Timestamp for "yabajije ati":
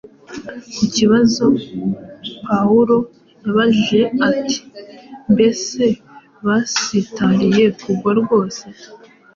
3.43-4.57